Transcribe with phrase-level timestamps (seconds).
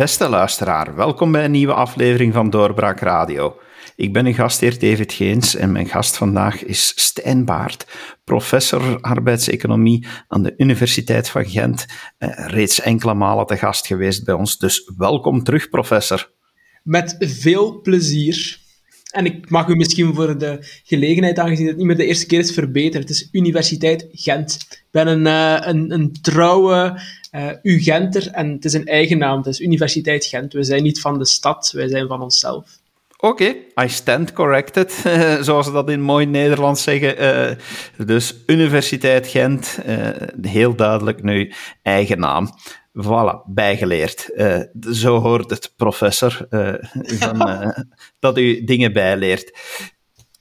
[0.00, 3.56] Beste luisteraar, welkom bij een nieuwe aflevering van Doorbraak Radio.
[3.96, 7.86] Ik ben uw gastheer David Geens en mijn gast vandaag is Stijn Baart,
[8.24, 11.86] professor arbeidseconomie aan de Universiteit van Gent.
[12.18, 16.32] Eh, reeds enkele malen te gast geweest bij ons, dus welkom terug, professor.
[16.82, 18.58] Met veel plezier.
[19.10, 22.38] En ik mag u misschien voor de gelegenheid, aangezien het niet meer de eerste keer
[22.38, 23.00] is, verbeteren.
[23.00, 24.66] Het is Universiteit Gent.
[24.70, 27.00] Ik ben een, uh, een, een trouwe
[27.32, 29.36] uh, UGenter en het is een eigen naam.
[29.36, 30.52] Het is Universiteit Gent.
[30.52, 32.78] We zijn niet van de stad, wij zijn van onszelf.
[33.22, 34.92] Oké, okay, I stand corrected,
[35.46, 37.22] zoals ze dat in mooi Nederlands zeggen.
[37.22, 40.08] Uh, dus Universiteit Gent, uh,
[40.42, 41.52] heel duidelijk nu
[41.82, 42.48] eigen naam.
[42.92, 44.30] Voilà, bijgeleerd.
[44.34, 44.60] Uh,
[44.92, 46.46] zo hoort het, professor,
[47.04, 47.74] van,
[48.18, 49.58] dat u dingen bijleert.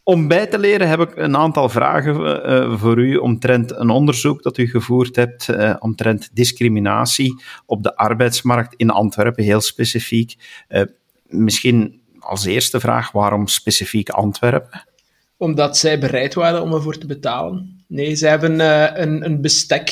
[0.10, 4.44] Om bij te leren heb ik een aantal vragen uh, voor u omtrent een onderzoek
[4.44, 10.36] dat u gevoerd hebt uh, omtrent discriminatie op de arbeidsmarkt in Antwerpen, heel specifiek.
[11.28, 14.86] Misschien als eerste vraag, waarom specifiek Antwerpen?
[15.38, 17.84] Omdat zij bereid waren om ervoor te betalen.
[17.88, 18.60] Nee, ze hebben
[19.02, 19.90] een, een, bestek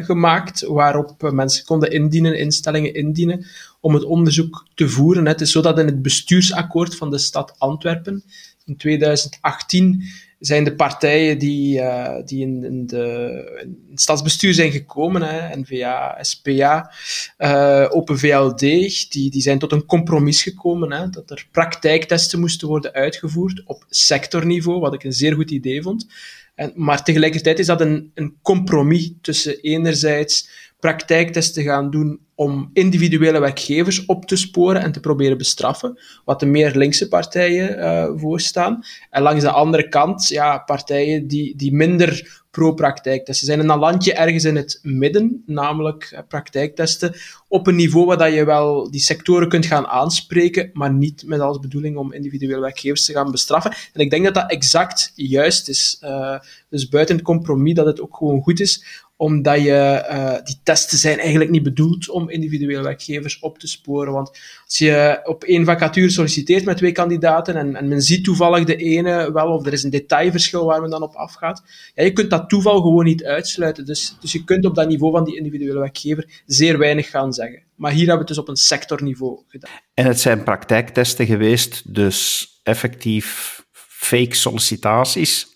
[0.00, 3.46] gemaakt waarop mensen konden indienen, instellingen indienen,
[3.80, 5.26] om het onderzoek te voeren.
[5.26, 8.24] Het is in het bestuursakkoord van de stad Antwerpen
[8.64, 10.02] in 2018
[10.38, 16.18] zijn de partijen die, uh, die in, de, in het stadsbestuur zijn gekomen, hè, NVA,
[16.20, 16.92] SPA,
[17.38, 22.68] uh, Open VLD, die, die zijn tot een compromis gekomen, hè, dat er praktijktesten moesten
[22.68, 26.06] worden uitgevoerd op sectorniveau, wat ik een zeer goed idee vond.
[26.54, 30.48] En, maar tegelijkertijd is dat een, een compromis tussen enerzijds
[30.84, 36.46] praktijktesten gaan doen om individuele werkgevers op te sporen en te proberen bestraffen, wat de
[36.46, 38.84] meer linkse partijen uh, voorstaan.
[39.10, 43.60] En langs de andere kant, ja, partijen die, die minder pro-praktijktesten zijn.
[43.60, 47.14] En een landje ergens in het midden, namelijk uh, praktijktesten,
[47.48, 51.40] op een niveau waar dat je wel die sectoren kunt gaan aanspreken, maar niet met
[51.40, 53.70] als bedoeling om individuele werkgevers te gaan bestraffen.
[53.92, 55.98] En ik denk dat dat exact juist is.
[56.02, 60.60] Uh, dus buiten het compromis dat het ook gewoon goed is omdat je, uh, die
[60.62, 64.12] testen zijn eigenlijk niet bedoeld om individuele werkgevers op te sporen.
[64.12, 64.28] Want
[64.64, 68.76] als je op één vacature solliciteert met twee kandidaten en, en men ziet toevallig de
[68.76, 71.62] ene wel, of er is een detailverschil waar men dan op afgaat,
[71.94, 73.86] ja, je kunt dat toeval gewoon niet uitsluiten.
[73.86, 77.62] Dus, dus je kunt op dat niveau van die individuele werkgever zeer weinig gaan zeggen.
[77.74, 79.70] Maar hier hebben we het dus op een sectorniveau gedaan.
[79.94, 85.46] En het zijn praktijktesten geweest, dus effectief fake sollicitaties?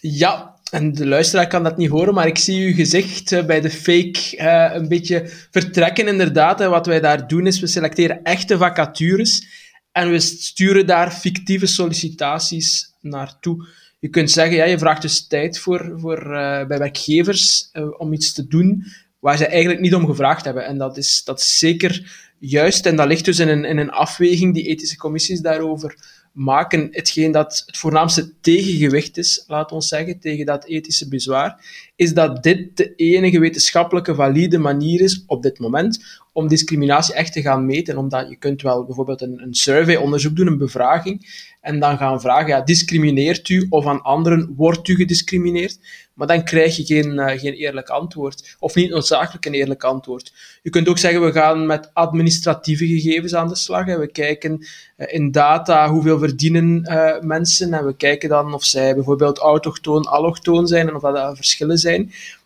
[0.00, 3.60] Ja, en de luisteraar kan dat niet horen, maar ik zie uw gezicht eh, bij
[3.60, 6.08] de fake uh, een beetje vertrekken.
[6.08, 9.46] Inderdaad, wat wij daar doen is, we selecteren echte vacatures
[9.92, 13.66] en we sturen daar fictieve sollicitaties naartoe.
[13.98, 18.32] Je kunt zeggen, ja, je vraagt dus tijd voor, voor, uh, bij werkgevers om iets
[18.32, 18.84] te doen
[19.18, 20.66] waar ze eigenlijk niet om gevraagd hebben.
[20.66, 24.54] En dat is, dat zeker juist, en dat ligt dus in een, in een afweging
[24.54, 25.96] die ethische commissies daarover
[26.32, 26.88] maken.
[26.90, 31.64] Hetgeen dat het voornaamste tegengewicht is, laat ons zeggen, tegen dat ethische bezwaar,
[32.02, 37.32] is dat dit de enige wetenschappelijke valide manier is op dit moment om discriminatie echt
[37.32, 37.96] te gaan meten.
[37.96, 41.26] Omdat je kunt wel bijvoorbeeld een, een survey-onderzoek doen, een bevraging,
[41.60, 45.78] en dan gaan vragen, ja, discrimineert u of aan anderen wordt u gediscrimineerd?
[46.14, 48.56] Maar dan krijg je geen, uh, geen eerlijk antwoord.
[48.58, 50.32] Of niet noodzakelijk een eerlijk antwoord.
[50.62, 53.86] Je kunt ook zeggen, we gaan met administratieve gegevens aan de slag.
[53.86, 57.74] En we kijken uh, in data hoeveel verdienen uh, mensen.
[57.74, 61.91] En we kijken dan of zij bijvoorbeeld autochtoon, allochtoon zijn en of dat verschillen zijn.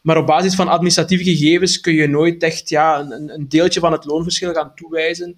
[0.01, 3.93] Maar op basis van administratieve gegevens kun je nooit echt ja, een, een deeltje van
[3.93, 5.37] het loonverschil gaan toewijzen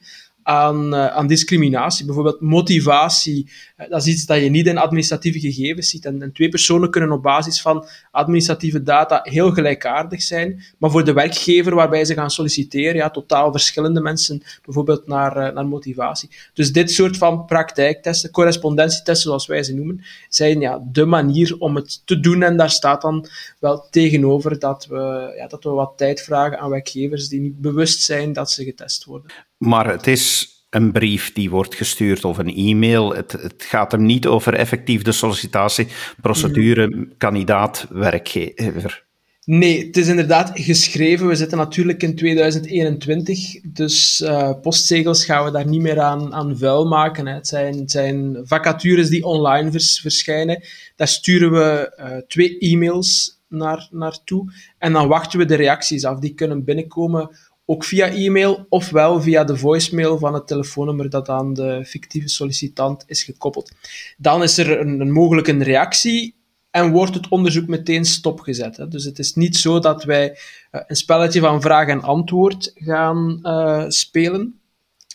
[0.49, 2.05] aan, uh, aan discriminatie.
[2.05, 3.51] Bijvoorbeeld motivatie.
[3.77, 6.05] Uh, dat is iets dat je niet in administratieve gegevens ziet.
[6.05, 11.13] En, twee personen kunnen op basis van administratieve data heel gelijkaardig zijn, maar voor de
[11.13, 16.31] werkgever waarbij ze gaan solliciteren, ja, totaal verschillende mensen, bijvoorbeeld naar, uh, naar motivatie.
[16.53, 21.77] Dus dit soort van praktijktesten, correspondentietesten zoals wij ze noemen, zijn ja, de manier om
[21.77, 22.43] het te doen.
[22.43, 23.27] En daar staat dan
[23.59, 28.03] wel tegenover dat we, ja, dat we wat tijd vragen aan werkgevers die niet bewust
[28.03, 29.33] zijn dat ze getest worden.
[29.59, 33.15] Maar het is een brief die wordt gestuurd of een e-mail.
[33.15, 37.13] Het, het gaat hem niet over effectief de sollicitatieprocedure, mm.
[37.19, 39.07] kandidaat, werkgever.
[39.45, 41.27] Nee, het is inderdaad geschreven.
[41.27, 46.59] We zitten natuurlijk in 2021, dus uh, postzegels gaan we daar niet meer aan, aan
[46.59, 47.27] vuil maken.
[47.27, 47.35] Hè.
[47.35, 50.63] Het, zijn, het zijn vacatures die online vers, verschijnen.
[50.97, 56.19] Daar sturen we uh, twee e-mails naar, naartoe en dan wachten we de reacties af.
[56.19, 57.31] Die kunnen binnenkomen
[57.71, 63.05] ook via e-mail ofwel via de voicemail van het telefoonnummer dat aan de fictieve sollicitant
[63.07, 63.73] is gekoppeld.
[64.17, 66.35] Dan is er een, een mogelijk een reactie
[66.71, 68.77] en wordt het onderzoek meteen stopgezet.
[68.77, 68.89] Hè.
[68.89, 73.39] Dus het is niet zo dat wij uh, een spelletje van vraag en antwoord gaan
[73.43, 74.61] uh, spelen.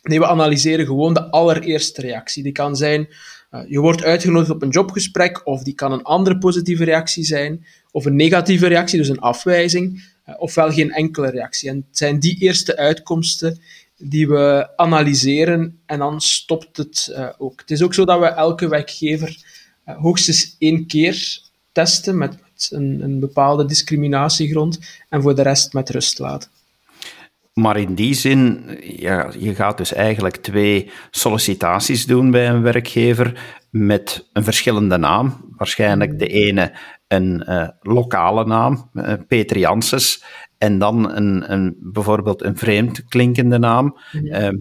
[0.04, 2.44] Nee, we analyseren gewoon de allereerste reactie.
[2.44, 3.08] Die kan zijn,
[3.52, 7.66] uh, je wordt uitgenodigd op een jobgesprek, of die kan een andere positieve reactie zijn,
[7.92, 11.70] of een negatieve reactie, dus een afwijzing, ofwel geen enkele reactie.
[11.70, 13.60] En het zijn die eerste uitkomsten
[13.98, 17.60] die we analyseren en dan stopt het uh, ook.
[17.60, 19.38] Het is ook zo dat we elke werkgever
[19.86, 21.42] hoogstens één keer
[21.72, 22.38] testen met
[22.70, 24.80] een, een bepaalde discriminatiegrond
[25.10, 26.50] en voor de rest met rust laten.
[27.54, 33.58] Maar in die zin, ja, je gaat dus eigenlijk twee sollicitaties doen bij een werkgever
[33.70, 35.54] met een verschillende naam.
[35.58, 36.72] Waarschijnlijk de ene
[37.14, 40.24] een uh, lokale naam, uh, Peter Janssens,
[40.58, 43.98] en dan een, een, bijvoorbeeld een vreemd klinkende naam.
[44.12, 44.52] Ja.
[44.52, 44.60] Uh,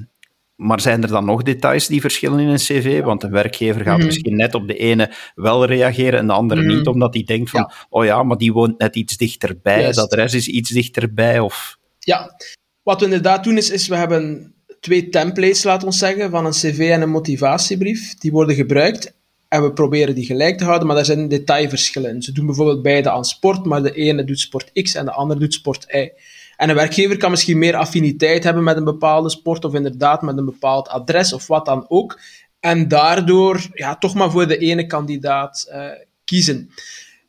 [0.57, 3.03] maar zijn er dan nog details die verschillen in een cv?
[3.03, 4.05] Want een werkgever gaat mm.
[4.05, 6.67] misschien net op de ene wel reageren en de andere mm.
[6.67, 7.87] niet, omdat hij denkt van, ja.
[7.89, 9.97] oh ja, maar die woont net iets dichterbij, yes.
[9.97, 11.79] dat adres is iets dichterbij, of...
[11.99, 12.37] Ja,
[12.83, 16.53] wat we inderdaad doen is, is we hebben twee templates, laten we zeggen, van een
[16.53, 18.15] cv en een motivatiebrief.
[18.15, 19.15] Die worden gebruikt
[19.53, 22.23] en we proberen die gelijk te houden, maar daar zijn detailverschillen.
[22.23, 25.41] Ze doen bijvoorbeeld beide aan sport, maar de ene doet sport X en de andere
[25.41, 26.11] doet sport Y.
[26.57, 30.37] En een werkgever kan misschien meer affiniteit hebben met een bepaalde sport of inderdaad met
[30.37, 32.21] een bepaald adres of wat dan ook.
[32.61, 35.87] En daardoor ja, toch maar voor de ene kandidaat uh,
[36.25, 36.71] kiezen.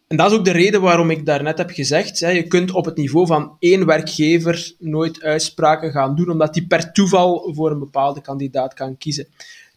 [0.08, 2.86] En dat is ook de reden waarom ik daarnet heb gezegd, hè, je kunt op
[2.86, 7.80] het niveau van één werkgever nooit uitspraken gaan doen, omdat die per toeval voor een
[7.80, 9.28] bepaalde kandidaat kan kiezen.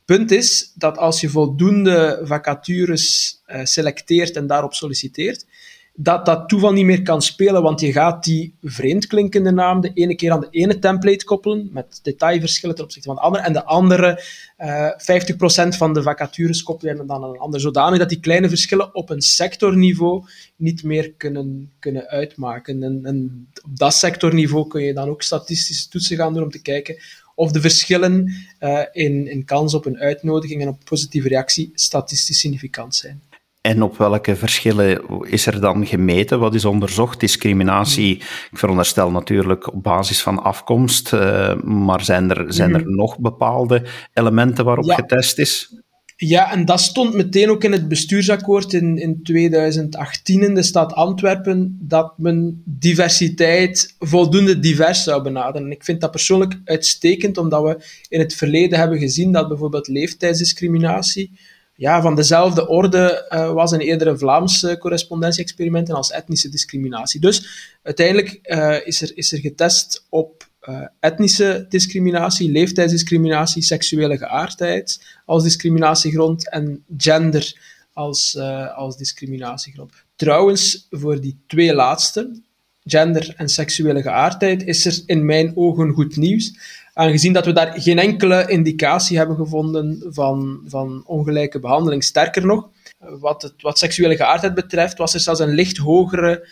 [0.07, 5.47] Punt is dat als je voldoende vacatures uh, selecteert en daarop solliciteert,
[5.95, 10.15] dat dat toeval niet meer kan spelen, want je gaat die vreemdklinkende naam de ene
[10.15, 13.65] keer aan de ene template koppelen, met detailverschillen ten opzichte van de andere, en de
[13.65, 14.23] andere
[14.59, 18.49] uh, eh, 50% van de vacatures koppelen dan aan een ander, zodanig dat die kleine
[18.49, 20.25] verschillen op een sectorniveau
[20.57, 22.83] niet meer kunnen, kunnen uitmaken.
[22.83, 26.63] En, en op dat sectorniveau kun je dan ook statistische toetsen gaan doen om te
[26.63, 26.97] kijken
[27.37, 32.41] of de verschillen uh, in, in kans op een uitnodiging en op positieve reactie statistisch
[32.41, 33.23] significant zijn.
[33.61, 36.39] En op welke verschillen is er dan gemeten?
[36.39, 37.21] Wat is onderzocht?
[37.21, 38.17] Discriminatie,
[38.51, 42.97] ik veronderstel natuurlijk op basis van afkomst, uh, maar zijn er, zijn er mm.
[42.97, 44.95] nog bepaalde elementen waarop ja.
[44.95, 45.81] getest is?
[46.19, 50.93] Ja, en dat stond meteen ook in het bestuursakkoord in, in 2018 in de stad
[50.93, 55.71] Antwerpen, dat men diversiteit voldoende divers zou benaderen.
[55.71, 61.31] Ik vind dat persoonlijk uitstekend, omdat we in het verleden hebben gezien dat bijvoorbeeld leeftijdsdiscriminatie
[61.75, 67.21] ja, van dezelfde orde uh, was in eerdere Vlaamse correspondentie-experimenten als etnische discriminatie.
[67.21, 67.49] Dus
[67.83, 75.43] uiteindelijk uh, is, er, is er getest op uh, etnische discriminatie, leeftijdsdiscriminatie, seksuele geaardheid als
[75.43, 78.39] discriminatiegrond en gender als,
[78.75, 79.93] als discriminatiegrond.
[80.17, 82.41] Trouwens, voor die twee laatste,
[82.85, 86.55] gender en seksuele geaardheid, is er in mijn ogen goed nieuws
[86.93, 92.05] aangezien dat we daar geen enkele indicatie hebben gevonden van, van ongelijke behandeling.
[92.05, 92.69] Sterker nog,
[92.99, 96.49] wat, het, wat seksuele geaardheid betreft, was er zelfs een licht hogere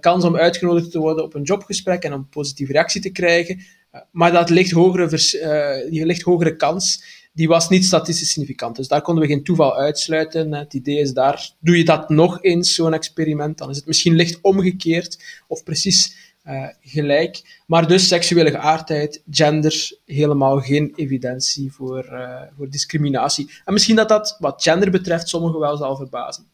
[0.00, 3.58] kans om uitgenodigd te worden op een jobgesprek en een positieve reactie te krijgen.
[3.58, 8.76] Uh, maar dat licht hogere, die licht hogere kans, die was niet statistisch significant.
[8.76, 10.52] Dus daar konden we geen toeval uitsluiten.
[10.52, 14.14] Het idee is daar, doe je dat nog eens, zo'n experiment, dan is het misschien
[14.14, 16.22] licht omgekeerd of precies
[16.80, 17.62] gelijk.
[17.66, 22.04] Maar dus seksuele geaardheid, gender, helemaal geen evidentie voor,
[22.56, 23.50] voor discriminatie.
[23.64, 26.46] En misschien dat dat, wat gender betreft, sommigen wel zal verbazen.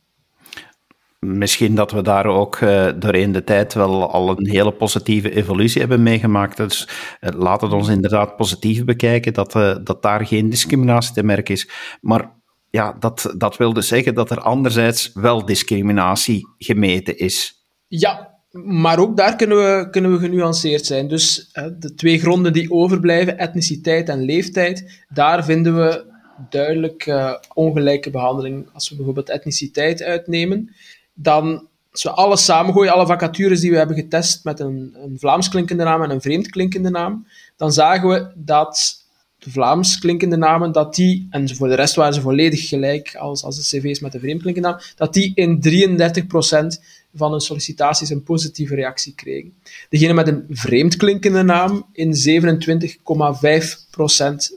[1.27, 5.81] Misschien dat we daar ook uh, doorheen de tijd wel al een hele positieve evolutie
[5.81, 6.57] hebben meegemaakt.
[6.57, 6.89] Dus
[7.21, 11.55] uh, laat het ons inderdaad positief bekijken dat, uh, dat daar geen discriminatie te merken
[11.55, 11.69] is.
[12.01, 12.31] Maar
[12.71, 17.65] ja, dat, dat wil dus zeggen dat er anderzijds wel discriminatie gemeten is.
[17.89, 21.09] Ja, maar ook daar kunnen we, kunnen we genuanceerd zijn.
[21.09, 26.05] Dus de twee gronden die overblijven, etniciteit en leeftijd, daar vinden we
[26.51, 27.15] duidelijk
[27.55, 28.69] ongelijke behandeling.
[28.73, 30.75] Als we bijvoorbeeld etniciteit uitnemen,
[31.23, 35.49] dan als we alles samengooien, alle vacatures die we hebben getest met een, een Vlaams
[35.49, 39.05] klinkende naam en een vreemd klinkende naam, dan zagen we dat
[39.39, 43.45] de Vlaams klinkende namen, dat die, en voor de rest waren ze volledig gelijk als,
[43.45, 48.11] als de cv's met de vreemd klinkende naam, dat die in 33% van hun sollicitaties
[48.11, 49.55] een positieve reactie kregen.
[49.89, 52.15] Degene met een vreemd klinkende naam in 27,5%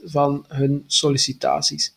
[0.04, 1.94] van hun sollicitaties.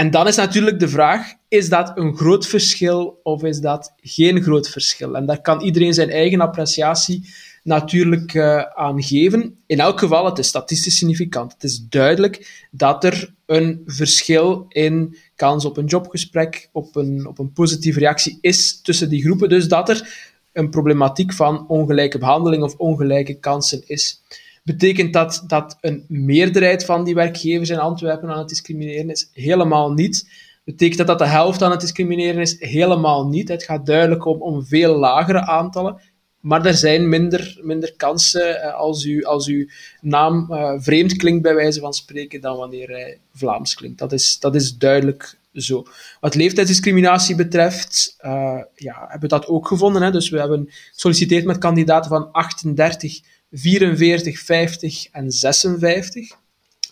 [0.00, 4.42] En dan is natuurlijk de vraag, is dat een groot verschil of is dat geen
[4.42, 5.14] groot verschil?
[5.14, 7.28] En daar kan iedereen zijn eigen appreciatie
[7.62, 9.58] natuurlijk uh, aan geven.
[9.66, 11.52] In elk geval, het is statistisch significant.
[11.52, 17.38] Het is duidelijk dat er een verschil in kans op een jobgesprek, op een, op
[17.38, 19.48] een positieve reactie is tussen die groepen.
[19.48, 24.22] Dus dat er een problematiek van ongelijke behandeling of ongelijke kansen is.
[24.70, 29.30] Betekent dat dat een meerderheid van die werkgevers in Antwerpen aan het discrimineren is?
[29.32, 30.30] Helemaal niet.
[30.64, 32.56] Betekent dat dat de helft aan het discrimineren is?
[32.58, 33.48] Helemaal niet.
[33.48, 36.00] Het gaat duidelijk om, om veel lagere aantallen.
[36.40, 39.66] Maar er zijn minder, minder kansen eh, als, u, als uw
[40.00, 43.98] naam uh, vreemd klinkt, bij wijze van spreken, dan wanneer hij Vlaams klinkt.
[43.98, 45.86] Dat is, dat is duidelijk zo.
[46.20, 50.02] Wat leeftijdsdiscriminatie betreft, uh, ja, hebben we dat ook gevonden.
[50.02, 50.10] Hè?
[50.10, 53.20] Dus we hebben gesolliciteerd met kandidaten van 38,
[53.52, 56.38] 44, 50 en 56.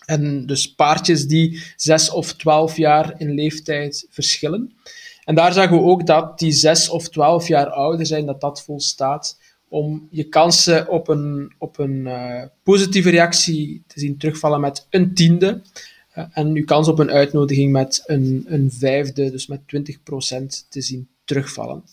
[0.05, 4.73] En dus paardjes die 6 of 12 jaar in leeftijd verschillen.
[5.23, 8.63] En daar zagen we ook dat die 6 of 12 jaar ouder zijn, dat dat
[8.63, 9.37] volstaat
[9.67, 15.13] om je kansen op een, op een uh, positieve reactie te zien terugvallen met een
[15.13, 15.61] tiende.
[16.17, 19.65] Uh, en je kans op een uitnodiging met een, een vijfde, dus met 20%
[20.69, 21.83] te zien terugvallen.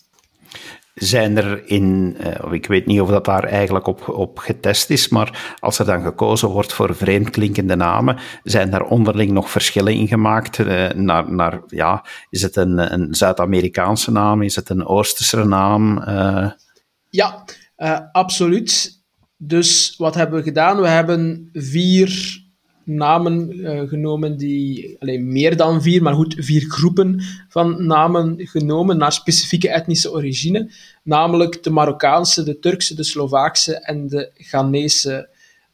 [0.97, 5.09] Zijn er in, uh, ik weet niet of dat daar eigenlijk op, op getest is,
[5.09, 10.07] maar als er dan gekozen wordt voor vreemdklinkende namen, zijn daar onderling nog verschillen in
[10.07, 10.57] gemaakt?
[10.57, 14.41] Uh, naar, naar, ja, is het een, een Zuid-Amerikaanse naam?
[14.41, 15.97] Is het een Oosterse naam?
[15.97, 16.51] Uh...
[17.09, 17.43] Ja,
[18.11, 19.01] absoluut.
[19.37, 20.81] Dus wat hebben we gedaan?
[20.81, 22.41] We hebben vier
[22.87, 28.97] namen uh, genomen die, alleen meer dan vier, maar goed, vier groepen van namen genomen
[28.97, 30.71] naar specifieke etnische origine,
[31.03, 35.29] namelijk de Marokkaanse, de Turkse, de Slovaakse en de Ghanese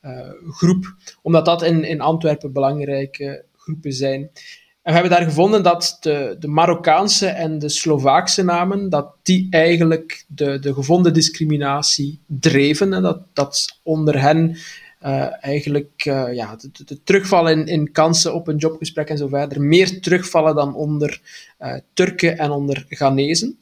[0.05, 0.12] uh,
[0.50, 4.22] groep, omdat dat in, in Antwerpen belangrijke groepen zijn.
[4.84, 9.48] En we hebben daar gevonden dat de, de Marokkaanse en de Slovaakse namen, dat die
[9.50, 12.93] eigenlijk de, de gevonden discriminatie dreven.
[12.93, 14.58] En dat, dat onder hen
[15.04, 19.62] eigenlijk uh, ja, de, de, terugval in, in, kansen op een jobgesprek en zo verder
[19.62, 21.22] meer terugvallen dan onder
[21.60, 23.60] uh, Turken en onder Ghanezen.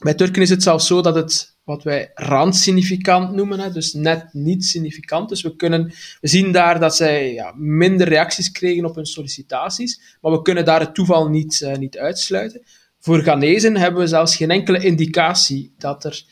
[0.00, 4.32] Bij Turken is het zelfs zo dat het wat wij randsignificant noemen, hè, dus net
[4.32, 5.28] niet significant.
[5.28, 10.16] Dus we, kunnen, we zien daar dat zij ja, minder reacties kregen op hun sollicitaties,
[10.20, 12.62] maar we kunnen daar het toeval niet, niet uitsluiten.
[12.98, 16.24] Voor Ghanezen hebben we zelfs geen enkele indicatie dat er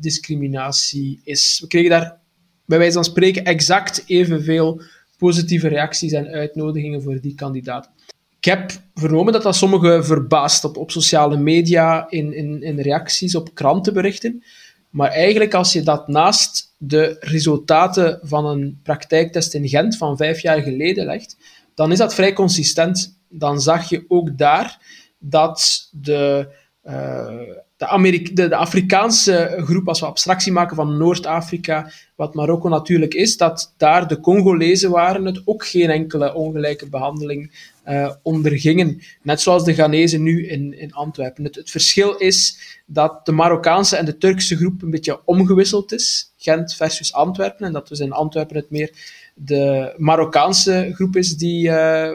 [0.00, 1.58] discriminatie is.
[1.60, 2.20] We kregen daar
[2.68, 4.82] bij wijze van spreken exact evenveel
[5.18, 7.90] positieve reacties en uitnodigingen voor die kandidaat.
[8.38, 13.34] Ik heb vernomen dat dat sommigen verbaast op, op sociale media, in, in, in reacties
[13.34, 14.42] op krantenberichten.
[14.90, 20.40] Maar eigenlijk, als je dat naast de resultaten van een praktijktest in Gent van vijf
[20.40, 21.36] jaar geleden legt,
[21.74, 23.18] dan is dat vrij consistent.
[23.28, 24.78] Dan zag je ook daar
[25.18, 26.48] dat de,
[26.84, 27.40] uh,
[27.78, 33.36] de, de, de, Afrikaanse groep, als we abstractie maken van Noord-Afrika, wat Marokko natuurlijk is,
[33.36, 39.00] dat daar de Congolezen waren het ook geen enkele ongelijke behandeling uh, ondergingen.
[39.22, 41.44] Net zoals de Ghanese nu in, in Antwerpen.
[41.44, 46.32] Het, het, verschil is dat de Marokkaanse en de Turkse groep een beetje omgewisseld is.
[46.36, 47.66] Gent versus Antwerpen.
[47.66, 48.90] En dat dus in Antwerpen het meer
[49.34, 51.72] de Marokkaanse groep is die, uh,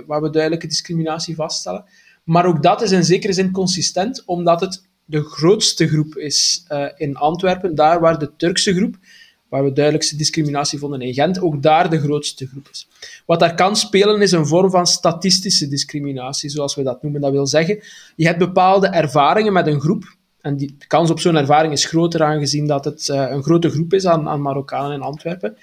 [0.08, 1.86] waar we duidelijke discriminatie vaststellen.
[2.24, 6.86] Maar ook dat is in zekere zin consistent, omdat het de grootste groep is uh,
[6.96, 8.96] in Antwerpen, daar waar de Turkse groep,
[9.50, 12.88] waar we duidelijkste discriminatie vonden in Gent, ook daar de grootste groep is.
[13.26, 17.22] Wat daar kan spelen is een vorm van statistische discriminatie, zoals we dat noemen.
[17.22, 17.80] Dat wil zeggen,
[18.16, 21.86] je hebt bepaalde ervaringen met een groep, en die, de kans op zo'n ervaring is
[21.86, 25.58] groter aangezien dat het uh, een grote groep is aan, aan Marokkanen in Antwerpen.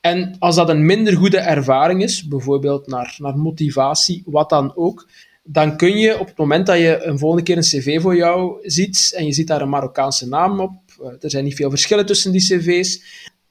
[0.00, 5.08] En als dat een minder goede ervaring is, bijvoorbeeld naar, naar motivatie, wat dan ook,
[5.46, 8.58] dan kun je op het moment dat je een volgende keer een cv voor jou
[8.62, 12.06] ziet en je ziet daar een Marokkaanse naam op, eh, er zijn niet veel verschillen
[12.06, 13.02] tussen die cv's,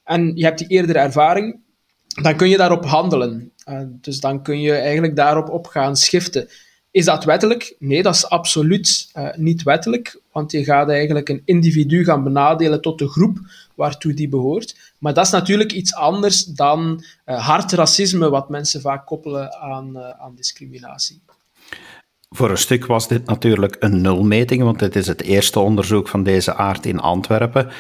[0.04, 1.60] en je hebt die eerdere ervaring,
[2.22, 3.52] dan kun je daarop handelen.
[3.70, 6.48] Uh, dus dan kun je eigenlijk daarop op gaan schiften.
[6.92, 7.76] Is dat wettelijk?
[7.80, 12.82] Nee, dat is absoluut uh, niet wettelijk, want je gaat eigenlijk een individu gaan benadelen
[12.82, 13.38] tot de groep
[13.76, 14.94] waartoe die behoort.
[14.98, 20.36] Maar dat is natuurlijk iets anders dan hard racisme, wat mensen vaak koppelen aan, aan
[20.36, 21.22] discriminatie.
[22.36, 26.24] Voor een stuk was dit natuurlijk een nulmeting, want het is het eerste onderzoek van
[26.24, 27.72] deze aard in Antwerpen.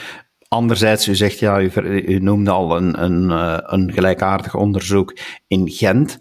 [0.47, 1.71] Anderzijds, u zegt ja, u,
[2.05, 5.17] u noemde al een, een, eh, een gelijkaardig onderzoek
[5.47, 6.17] in Gent.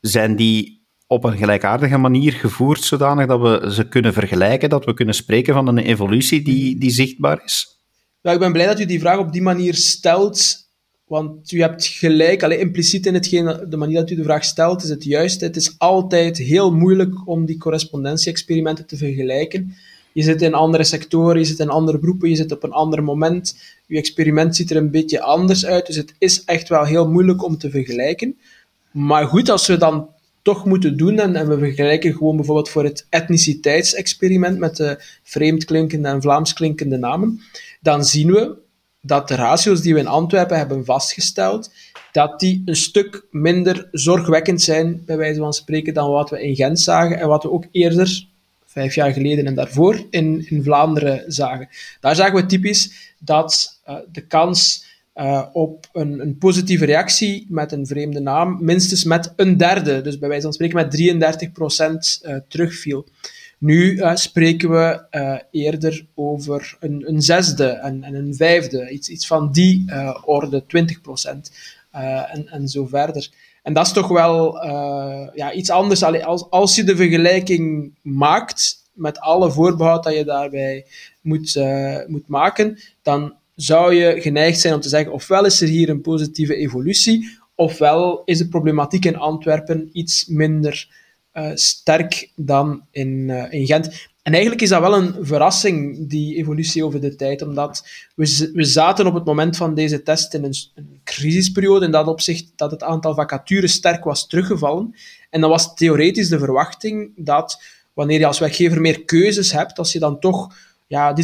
[0.00, 4.94] Zijn die op een gelijkaardige manier gevoerd, zodanig dat we ze kunnen vergelijken, dat we
[4.94, 7.82] kunnen spreken van een evolutie die, die zichtbaar is?
[8.20, 10.63] Ja, ik ben blij dat u die vraag op die manier stelt.
[11.06, 14.82] Want u hebt gelijk, alleen impliciet in hetgeen, de manier dat u de vraag stelt,
[14.82, 15.40] is het juist.
[15.40, 19.74] Het is altijd heel moeilijk om die correspondенtie-experimenten te vergelijken.
[20.12, 23.02] Je zit in andere sectoren, je zit in andere beroepen, je zit op een ander
[23.02, 23.56] moment.
[23.86, 27.44] Je experiment ziet er een beetje anders uit, dus het is echt wel heel moeilijk
[27.44, 28.38] om te vergelijken.
[28.90, 30.08] Maar goed, als we dan
[30.42, 36.08] toch moeten doen, en, en we vergelijken gewoon bijvoorbeeld voor het etniciteitsexperiment met de vreemdklinkende
[36.08, 37.40] en Vlaamsklinkende namen,
[37.80, 38.56] dan zien we
[39.06, 41.70] dat de ratio's die we in Antwerpen hebben vastgesteld
[42.12, 46.56] dat die een stuk minder zorgwekkend zijn, bij wijze van spreken, dan wat we in
[46.56, 48.26] Gent zagen en wat we ook eerder,
[48.66, 51.68] vijf jaar geleden en daarvoor, in, in Vlaanderen zagen.
[52.00, 54.84] Daar zagen we typisch dat uh, de kans
[55.14, 60.18] uh, op een, een, positieve reactie met een vreemde naam minstens met een derde, dus
[60.18, 63.06] bij wijze van spreken met 33% uh, terugviel.
[63.64, 69.08] Nu uh, spreken we uh, eerder over een, een zesde en, en, een vijfde, iets,
[69.08, 71.52] iets van die uh, orde, 20 procent
[71.90, 73.28] en, en zo verder.
[73.62, 74.64] En dat is toch wel
[75.34, 76.02] ja, iets anders.
[76.02, 80.86] Als, als je de vergelijking maakt, met alle voorbehoud dat je daarbij
[81.20, 81.60] moet,
[82.06, 86.00] moet maken, dan zou je geneigd zijn om te zeggen, ofwel is er hier een
[86.00, 90.88] positieve evolutie, ofwel is de problematiek in Antwerpen iets minder
[91.54, 94.08] sterk dan in, uh, in Gent.
[94.22, 98.64] En eigenlijk is dat wel een verrassing, die evolutie over de tijd, omdat we, we
[98.64, 100.54] zaten op het moment van deze test in een,
[101.04, 104.94] crisisperiode, in dat opzicht dat het aantal vacatures sterk was teruggevallen.
[105.30, 107.62] En dan was theoretisch de verwachting dat
[107.92, 110.54] wanneer je als werkgever meer keuzes hebt, als je dan toch
[110.86, 111.14] ja,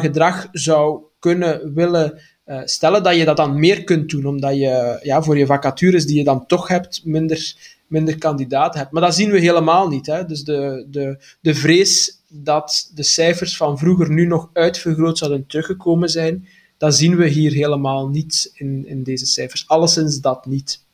[0.00, 4.98] gedrag zou kunnen willen uh, stellen, dat je dat dan meer kunt doen, omdat je
[5.02, 7.54] ja, voor je vacatures die je dan toch hebt, minder
[7.86, 8.92] minder kandidaten hebt.
[8.92, 10.06] Maar dat zien we helemaal niet.
[10.06, 10.24] Hè.
[10.24, 16.08] Dus de, de, de vrees dat de cijfers van vroeger nu nog uitvergroot zouden teruggekomen
[16.08, 19.68] zijn, dat zien we hier helemaal niet in, in deze cijfers.
[19.68, 20.84] Alleszins dat niet.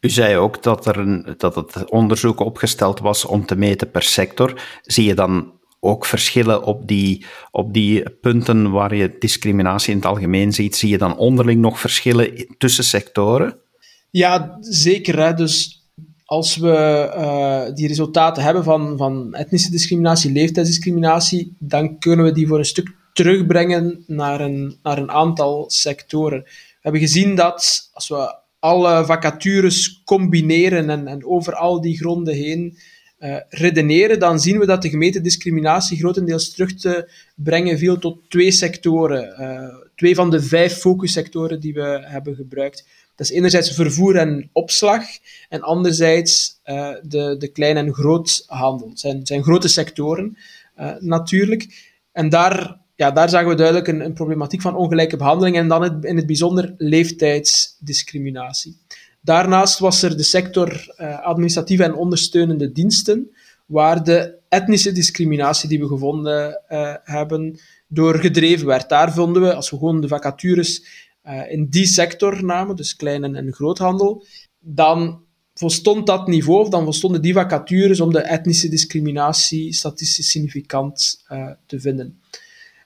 [0.00, 4.02] U zei ook dat, er een, dat het onderzoek opgesteld was om te meten per
[4.02, 4.62] sector.
[4.82, 10.06] Zie je dan ook verschillen op die, op die punten waar je discriminatie in het
[10.06, 10.76] algemeen ziet?
[10.76, 13.56] Zie je dan onderling nog verschillen tussen sectoren?
[14.10, 15.18] Ja, zeker.
[15.18, 15.34] Hè.
[15.34, 15.75] Dus
[16.26, 16.68] als we
[17.16, 22.64] uh, die resultaten hebben van, van etnische discriminatie, leeftijdsdiscriminatie, dan kunnen we die voor een
[22.64, 26.42] stuk terugbrengen naar een, naar een aantal sectoren.
[26.42, 32.34] We hebben gezien dat als we alle vacatures combineren en, en over al die gronden
[32.34, 32.78] heen
[33.18, 38.30] uh, redeneren, dan zien we dat de gemeten discriminatie grotendeels terug te brengen viel tot
[38.30, 39.40] twee sectoren.
[39.40, 42.86] Uh, twee van de vijf focussectoren die we hebben gebruikt.
[43.16, 45.02] Dat is enerzijds vervoer en opslag
[45.48, 48.88] en anderzijds uh, de, de klein- en groothandel.
[48.88, 50.36] Het zijn, zijn grote sectoren
[50.78, 51.94] uh, natuurlijk.
[52.12, 55.82] En daar, ja, daar zagen we duidelijk een, een problematiek van ongelijke behandeling en dan
[55.82, 58.76] het, in het bijzonder leeftijdsdiscriminatie.
[59.20, 63.30] Daarnaast was er de sector uh, administratieve en ondersteunende diensten,
[63.66, 66.60] waar de etnische discriminatie die we gevonden
[67.04, 68.88] hebben doorgedreven werd.
[68.88, 73.36] Daar vonden we, als we gewoon de vacatures uh, in die sector namen, dus klein-
[73.36, 74.24] en, groothandel,
[74.58, 81.24] dan volstond dat niveau, of dan volstonden die vacatures om de etnische discriminatie statistisch significant
[81.32, 82.20] uh, te vinden.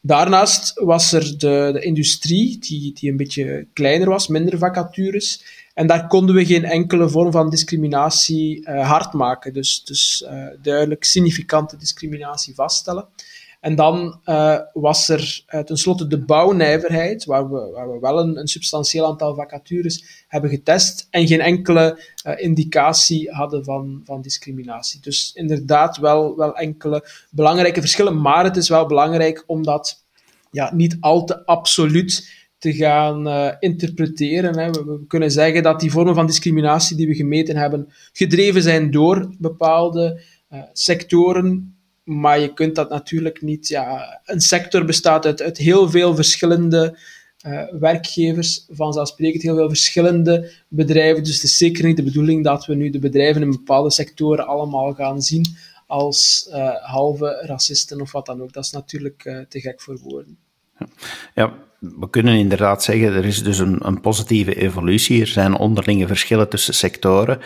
[0.03, 5.45] Daarnaast was er de, de industrie, die, die een beetje kleiner was, minder vacatures.
[5.75, 9.53] En daar konden we geen enkele vorm van discriminatie uh, hard maken.
[9.53, 10.25] Dus, dus
[10.63, 13.09] duidelijk significante discriminatie vaststellen.
[13.61, 18.39] En dan uh, was er uh, tenslotte de bouwnijverheid, waar we, waar we wel een,
[18.39, 25.01] een, substantieel aantal vacatures hebben getest en geen enkele uh, indicatie hadden van, van discriminatie.
[25.01, 30.05] Dus inderdaad wel, wel enkele belangrijke verschillen, maar het is wel belangrijk om dat
[30.51, 34.59] ja, niet al te absoluut te gaan interpreteren.
[34.59, 34.71] Hè.
[34.71, 39.35] We, kunnen zeggen dat die vormen van discriminatie die we gemeten hebben gedreven zijn door
[39.39, 40.23] bepaalde
[40.73, 41.80] sectoren
[42.11, 43.69] maar je kunt dat natuurlijk niet.
[43.69, 46.99] Ja, een sector bestaat uit, heel veel verschillende
[47.47, 51.25] uh, werkgevers, vanzelfsprekend heel veel verschillende bedrijven.
[51.25, 54.47] Dus het is zeker niet de bedoeling dat we nu de bedrijven in bepaalde sectoren
[54.47, 58.53] allemaal gaan zien als uh, halve racisten of wat dan ook.
[58.53, 60.39] Dat is natuurlijk uh, te gek voor woorden.
[61.35, 65.21] Ja, we kunnen inderdaad zeggen, er is dus een, een positieve evolutie.
[65.21, 67.39] Er zijn onderlinge verschillen tussen sectoren.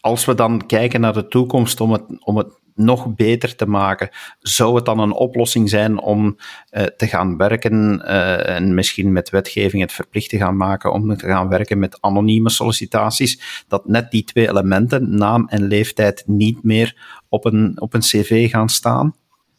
[0.00, 4.08] Als we dan kijken naar de toekomst om het, om het nog beter te maken.
[4.38, 6.36] Zou het dan een oplossing zijn om
[6.70, 11.16] uh, te gaan werken uh, en misschien met wetgeving het verplicht te gaan maken om
[11.16, 16.62] te gaan werken met anonieme sollicitaties, dat net die twee elementen, naam en leeftijd, niet
[16.62, 19.14] meer op een, op een cv gaan staan?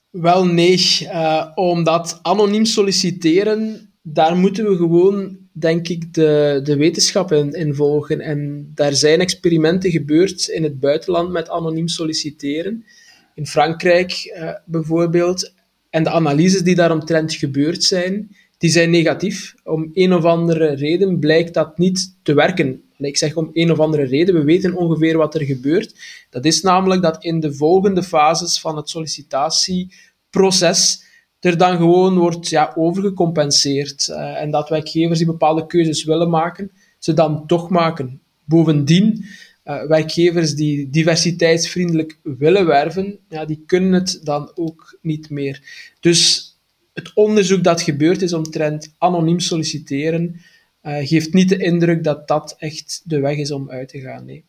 [0.10, 7.32] Wel nee, uh, omdat anoniem solliciteren, daar moeten we gewoon, denk ik, de, de wetenschap
[7.32, 8.20] in, in volgen.
[8.20, 12.86] En daar zijn experimenten gebeurd in het buitenland met anoniem solliciteren
[13.34, 15.54] in Frankrijk uh, bijvoorbeeld.
[15.90, 19.54] En de analyses die daaromtrent gebeurd zijn, die zijn negatief.
[19.64, 22.82] Om een of andere reden blijkt dat niet te werken.
[22.98, 25.96] ik zeg om een of andere reden, we weten ongeveer wat er gebeurt.
[26.30, 32.50] Dat is namelijk dat in de volgende fases van het sollicitatieproces er dan gewoon wordt
[32.50, 34.08] ja, overgecompenseerd.
[34.08, 38.22] Uh, en dat werkgevers die bepaalde keuzes willen maken, ze dan toch maken.
[38.46, 39.26] Bovendien,
[39.72, 45.62] uh, werkgevers die diversiteitsvriendelijk willen werven, ja, die kunnen het dan ook niet meer.
[46.00, 46.52] Dus
[46.94, 50.42] het onderzoek dat gebeurd is omtrent anoniem solliciteren,
[50.84, 54.26] uh, geeft niet de indruk dat dat echt de weg is om uit te gaan.
[54.26, 54.46] Nee.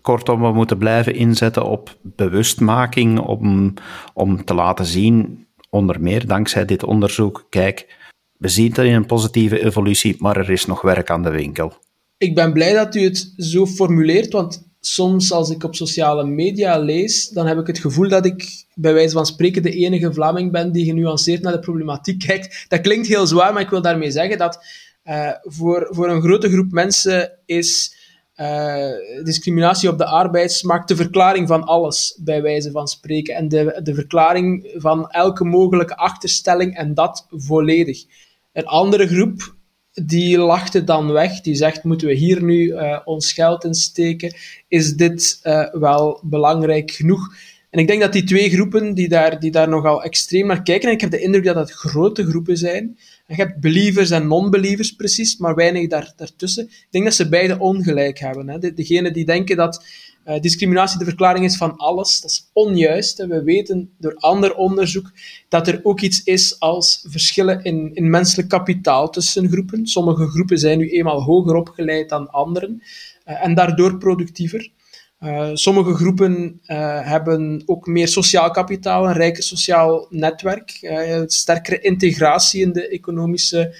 [0.00, 3.74] Kortom, we moeten blijven inzetten op bewustmaking om,
[4.14, 7.96] om te laten zien, onder meer dankzij dit onderzoek, kijk,
[8.38, 11.72] we zien er een positieve evolutie, maar er is nog werk aan de winkel.
[12.18, 16.78] Ik ben blij dat u het zo formuleert, want soms als ik op sociale media
[16.78, 20.52] lees, dan heb ik het gevoel dat ik bij wijze van spreken de enige Vlaming
[20.52, 22.64] ben die genuanceerd naar de problematiek kijkt.
[22.68, 24.64] Dat klinkt heel zwaar, maar ik wil daarmee zeggen dat
[25.04, 27.96] uh, voor, voor een grote groep mensen is
[28.36, 28.90] uh,
[29.22, 33.34] discriminatie op de arbeidsmarkt de verklaring van alles, bij wijze van spreken.
[33.34, 38.04] En de, de verklaring van elke mogelijke achterstelling en dat volledig.
[38.52, 39.56] Een andere groep
[39.92, 41.40] die lachte dan weg.
[41.40, 44.34] Die zegt, moeten we hier nu uh, ons geld in steken?
[44.68, 47.34] Is dit uh, wel belangrijk genoeg?
[47.70, 50.88] En ik denk dat die twee groepen die daar, die daar nogal extreem naar kijken,
[50.88, 52.98] en ik heb de indruk dat dat grote groepen zijn.
[53.26, 56.64] En je hebt believers en non-believers precies, maar weinig daar, daartussen.
[56.64, 58.48] Ik denk dat ze beide ongelijk hebben.
[58.48, 58.58] Hè.
[58.58, 59.84] De, degene die denken dat
[60.28, 63.26] uh, discriminatie de verklaring is van alles, dat is onjuist.
[63.26, 65.10] We weten door ander onderzoek
[65.48, 69.86] dat er ook iets is als verschillen in, in menselijk kapitaal tussen groepen.
[69.86, 72.82] Sommige groepen zijn nu eenmaal hoger opgeleid dan anderen
[73.26, 74.70] uh, en daardoor productiever.
[75.20, 76.60] Uh, sommige groepen
[77.02, 80.70] hebben ook meer sociaal kapitaal, een rijker sociaal netwerk,
[81.26, 83.76] sterkere integratie in de economische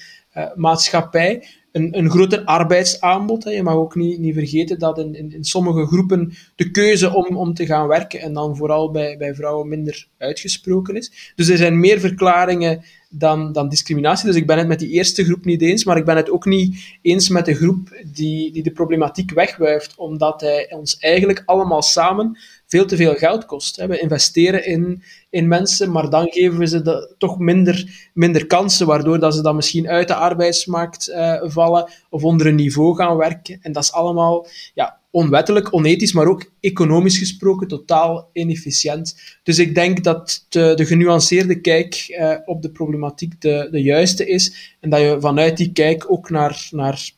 [0.54, 3.44] maatschappij een, een groter arbeidsaanbod.
[3.44, 3.50] Hè.
[3.50, 7.36] Je mag ook niet, niet vergeten dat in, in, in, sommige groepen de keuze om,
[7.36, 11.32] om te gaan werken, en dan vooral bij, bij vrouwen, minder uitgesproken is.
[11.34, 14.26] Dus er zijn meer verklaringen dan, dan discriminatie.
[14.26, 16.44] Dus ik ben het met die eerste groep niet eens, maar ik ben het ook
[16.44, 21.82] niet eens met de groep die, die de problematiek wegwuift, omdat hij ons eigenlijk allemaal
[21.82, 23.76] samen veel te veel geld kost.
[23.76, 28.86] We investeren in, in mensen, maar dan geven we ze de, toch minder, minder kansen,
[28.86, 33.16] waardoor dat ze dan misschien uit de arbeidsmarkt uh, vallen of onder een niveau gaan
[33.16, 33.58] werken.
[33.62, 39.38] En dat is allemaal ja, onwettelijk, onethisch, maar ook economisch gesproken totaal inefficiënt.
[39.42, 44.26] Dus ik denk dat de, de genuanceerde kijk uh, op de problematiek de, de juiste
[44.26, 47.10] is en dat je vanuit die kijk ook naar, naar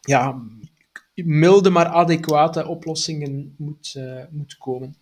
[0.00, 0.42] ja,
[1.14, 4.96] milde maar adequate oplossingen moet, uh, moet komen.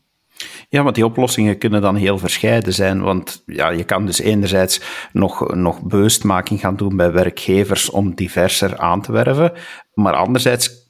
[0.68, 3.00] Ja, want die oplossingen kunnen dan heel verscheiden zijn.
[3.00, 4.80] Want ja, je kan dus enerzijds
[5.12, 9.52] nog, nog bewustmaking gaan doen bij werkgevers om diverser aan te werven.
[9.94, 10.81] Maar anderzijds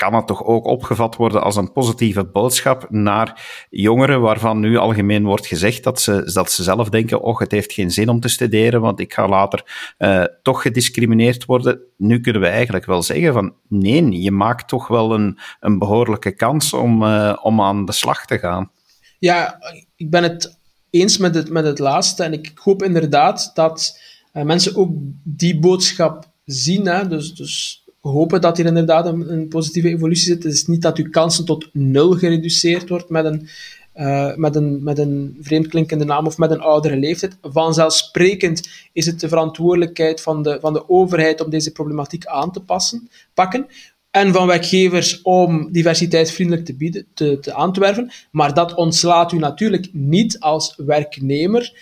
[0.00, 5.24] kan het toch ook opgevat worden als een positieve boodschap naar jongeren waarvan nu algemeen
[5.24, 8.28] wordt gezegd dat ze, dat ze zelf denken, oh, het heeft geen zin om te
[8.28, 11.80] studeren, want ik ga later uh, toch gediscrimineerd worden.
[11.96, 16.34] Nu kunnen we eigenlijk wel zeggen van, nee, je maakt toch wel een, een behoorlijke
[16.34, 18.70] kans om, uh, om aan de slag te gaan.
[19.18, 19.58] Ja,
[19.96, 20.58] ik ben het
[20.90, 24.00] eens met het, met het laatste en ik hoop inderdaad dat
[24.32, 24.90] uh, mensen ook
[25.24, 26.86] die boodschap zien.
[26.86, 27.08] Hè?
[27.08, 30.42] Dus, dus hopen dat hier inderdaad een, positieve evolutie zit.
[30.42, 33.48] Het is niet dat uw kansen tot nul gereduceerd wordt met een,
[33.96, 37.36] uh, met een, met een vreemdklinkende naam of met een oudere leeftijd.
[37.42, 42.60] Vanzelfsprekend is het de verantwoordelijkheid van de, van de overheid om deze problematiek aan te
[42.60, 43.66] passen, pakken.
[44.10, 48.12] En van werkgevers om diversiteitsvriendelijk te bieden, te, te aan te werven.
[48.30, 51.72] Maar dat ontslaat u natuurlijk niet als werknemer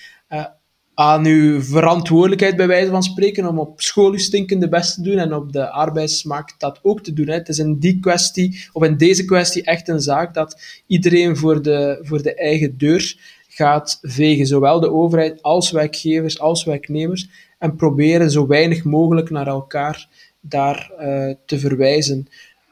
[0.99, 5.19] aan uw verantwoordelijkheid, bij wijze van spreken, om op school uw stinkende best te doen
[5.19, 7.29] en op de arbeidsmarkt dat ook te doen.
[7.29, 7.35] Hè.
[7.35, 11.63] Het is in die kwestie, of in deze kwestie, echt een zaak dat iedereen voor
[11.63, 13.17] de, voor de eigen deur
[13.49, 14.47] gaat vegen.
[14.47, 17.29] Zowel de overheid als werkgevers, als werknemers.
[17.59, 20.09] En proberen zo weinig mogelijk naar elkaar
[20.41, 22.29] daar uh, te verwijzen.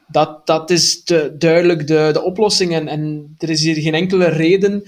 [0.07, 2.73] Dat, dat is de, duidelijk de, de oplossing.
[2.73, 4.83] En, en er is hier geen enkele reden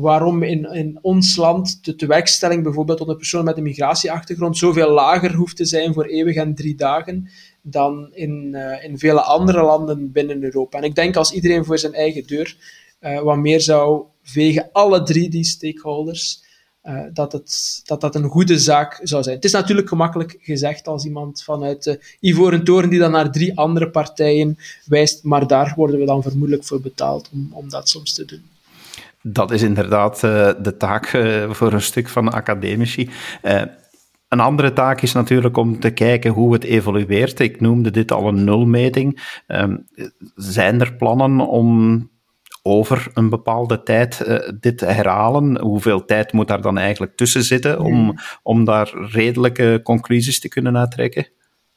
[0.00, 5.34] waarom in, in ons land de tewerkstelling bijvoorbeeld onder personen met een migratieachtergrond zoveel lager
[5.34, 7.28] hoeft te zijn voor eeuwig en drie dagen
[7.62, 10.78] dan in, uh, in vele andere landen binnen Europa.
[10.78, 12.56] En ik denk als iedereen voor zijn eigen deur
[13.00, 16.42] uh, wat meer zou vegen, alle drie die stakeholders,
[16.84, 19.36] uh, dat, het, dat dat een goede zaak zou zijn.
[19.36, 23.58] Het is natuurlijk gemakkelijk gezegd als iemand vanuit de Ivoren Toren die dan naar drie
[23.58, 28.12] andere partijen wijst, maar daar worden we dan vermoedelijk voor betaald om, om dat soms
[28.12, 28.52] te doen.
[29.26, 33.10] Dat is inderdaad uh, de taak uh, voor een stuk van de academici.
[33.42, 33.62] Uh,
[34.28, 37.40] een andere taak is natuurlijk om te kijken hoe het evolueert.
[37.40, 39.38] Ik noemde dit al een nulmeting.
[39.46, 39.86] Um,
[40.34, 42.10] zijn er plannen om
[42.62, 45.60] over een bepaalde tijd uh, dit te herhalen?
[45.60, 50.76] Hoeveel tijd moet daar dan eigenlijk tussen zitten om, om daar redelijke conclusies te kunnen
[50.76, 51.28] uittrekken?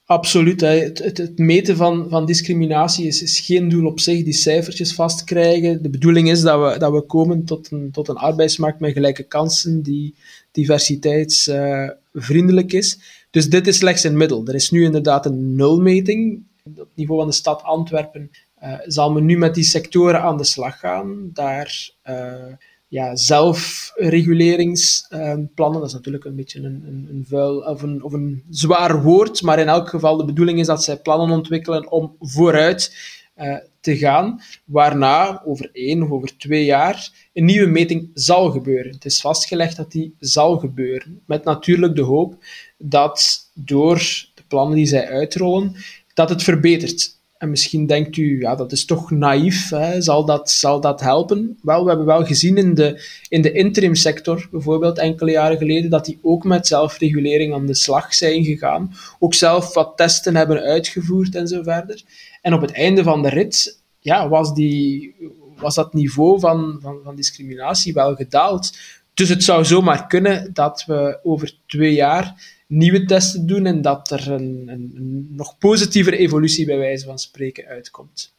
[0.08, 0.62] Absoluut.
[0.62, 0.68] Hè.
[0.68, 5.84] Het, meten van, van discriminatie is, geen doel op zich, die cijfertjes vastkrijgen.
[5.84, 9.24] De bedoeling is dat we, dat we komen tot een, tot een arbeidsmarkt met gelijke
[9.24, 10.16] kansen die
[10.52, 13.00] diversiteitsvriendelijk is.
[13.30, 14.48] Dus dit is slechts een middel.
[14.48, 16.44] Er is nu inderdaad een nulmeting.
[16.64, 18.32] Op het niveau van de stad Antwerpen
[18.64, 21.30] uh, zal men nu met die sectoren aan de slag gaan.
[21.34, 21.90] Daar...
[22.10, 22.54] Uh,
[22.88, 25.80] ja, zelfreguleringsplannen.
[25.80, 29.42] dat is natuurlijk een beetje een, een, een, vuil of een, of een zwaar woord,
[29.42, 32.96] maar in elk geval de bedoeling is dat zij plannen ontwikkelen om vooruit
[33.38, 38.92] uh, te gaan, waarna over één of over twee jaar een nieuwe meting zal gebeuren.
[38.92, 42.44] Het is vastgelegd dat die zal gebeuren, met natuurlijk de hoop
[42.78, 43.98] dat door
[44.34, 45.76] de plannen die zij uitrollen,
[46.14, 47.17] dat het verbetert.
[47.38, 50.02] En misschien denkt u, ja, dat is toch naïef, hè?
[50.02, 51.60] Zal, dat, zal dat helpen?
[51.62, 56.06] Wel, we hebben wel gezien in de, in de interimsector, bijvoorbeeld enkele jaren geleden, dat
[56.06, 58.94] die ook met zelfregulering aan de slag zijn gegaan.
[59.20, 62.02] Ook zelf wat testen hebben uitgevoerd en zo verder.
[62.42, 65.16] En op het einde van de rit ja, was, die,
[65.58, 68.78] was dat niveau van, van, van discriminatie wel gedaald.
[69.14, 74.12] Dus het zou zomaar kunnen dat we over twee jaar nieuwe testen doen en dat
[74.12, 78.36] er een, een, een nog positievere evolutie bij wijze van spreken uitkomt.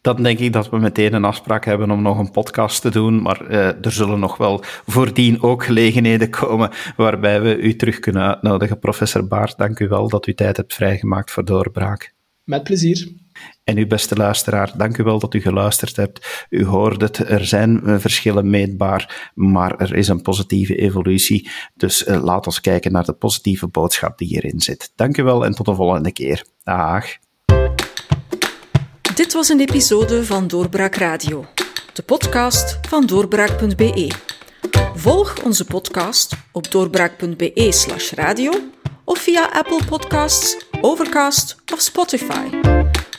[0.00, 3.22] Dan denk ik dat we meteen een afspraak hebben om nog een podcast te doen,
[3.22, 8.22] maar uh, er zullen nog wel voordien ook gelegenheden komen waarbij we u terug kunnen
[8.22, 8.78] uitnodigen.
[8.78, 12.14] Professor Baart, dank u wel dat u tijd hebt vrijgemaakt voor doorbraak.
[12.44, 13.21] Met plezier.
[13.64, 16.46] En uw beste luisteraar, dank u wel dat u geluisterd hebt.
[16.50, 21.50] U hoort het, er zijn eh, verschillen meetbaar, maar er is een positieve evolutie.
[21.74, 24.92] Dus uh, laat ons kijken naar de positieve boodschap die hierin zit.
[24.96, 26.44] Dank u wel en tot de volgende keer.
[26.64, 27.06] Dag.
[29.14, 31.44] Dit was een episode van Doorbraak Radio,
[31.92, 34.10] de podcast van doorbraak.be.
[34.94, 38.52] Volg onze podcast op doorbraak.be/radio
[39.04, 42.48] of via Apple Podcasts, Overcast of Spotify.